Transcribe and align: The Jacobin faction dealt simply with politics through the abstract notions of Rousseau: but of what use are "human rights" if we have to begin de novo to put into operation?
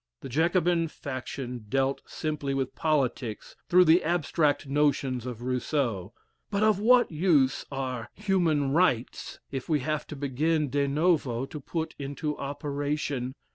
The 0.21 0.29
Jacobin 0.29 0.87
faction 0.87 1.65
dealt 1.69 2.01
simply 2.07 2.55
with 2.55 2.73
politics 2.73 3.55
through 3.69 3.85
the 3.85 4.03
abstract 4.03 4.67
notions 4.67 5.27
of 5.27 5.43
Rousseau: 5.43 6.11
but 6.49 6.63
of 6.63 6.79
what 6.79 7.11
use 7.11 7.65
are 7.71 8.09
"human 8.15 8.71
rights" 8.71 9.39
if 9.51 9.69
we 9.69 9.81
have 9.81 10.07
to 10.07 10.15
begin 10.15 10.71
de 10.71 10.87
novo 10.87 11.45
to 11.45 11.59
put 11.59 11.93
into 11.99 12.35
operation? 12.39 13.35